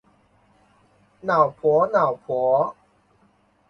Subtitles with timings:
[1.21, 2.75] 脑婆脑婆